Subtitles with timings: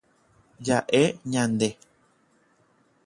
[0.65, 1.69] Ja'e ñande.